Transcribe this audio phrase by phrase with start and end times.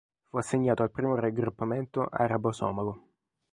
[0.29, 3.07] Fu assegnato al primo raggruppamento arabo-somalo.